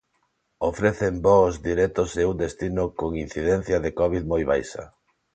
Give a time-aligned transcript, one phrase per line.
[0.69, 4.83] Ofrecen voos directos e un destino con incidencia de covid moi baixa.